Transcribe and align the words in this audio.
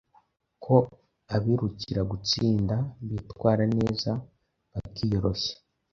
ko 0.63 0.75
abirukira 1.35 2.01
gutsinda 2.11 2.75
bitwara 3.09 3.63
neza 3.77 4.11
bakiyorashya. 4.71 5.55